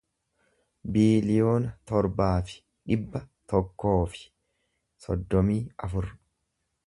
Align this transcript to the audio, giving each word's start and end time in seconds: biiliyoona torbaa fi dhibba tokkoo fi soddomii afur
biiliyoona 0.95 1.73
torbaa 1.91 2.31
fi 2.47 2.57
dhibba 2.91 3.21
tokkoo 3.53 3.99
fi 4.15 4.25
soddomii 5.07 5.61
afur 5.89 6.11